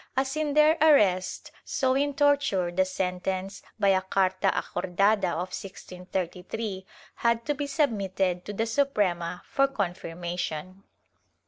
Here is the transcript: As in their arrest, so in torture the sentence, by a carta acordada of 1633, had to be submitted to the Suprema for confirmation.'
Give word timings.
As 0.17 0.35
in 0.35 0.55
their 0.55 0.79
arrest, 0.81 1.51
so 1.63 1.93
in 1.93 2.15
torture 2.15 2.71
the 2.71 2.85
sentence, 2.85 3.61
by 3.79 3.89
a 3.89 4.01
carta 4.01 4.47
acordada 4.47 5.29
of 5.33 5.49
1633, 5.53 6.87
had 7.17 7.45
to 7.45 7.53
be 7.53 7.67
submitted 7.67 8.43
to 8.45 8.51
the 8.53 8.65
Suprema 8.65 9.43
for 9.45 9.67
confirmation.' 9.67 10.81